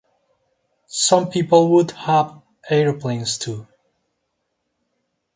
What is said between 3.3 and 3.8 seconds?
too.